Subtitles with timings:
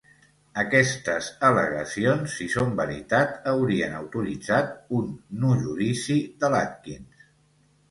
[0.59, 7.25] Aquestes al·legacions, si són veritat, haurien autoritzat un nu judici de l'Atkins.